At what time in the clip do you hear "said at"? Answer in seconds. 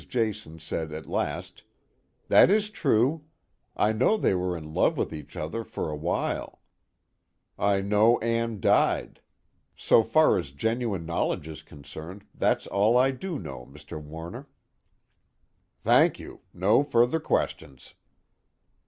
0.57-1.05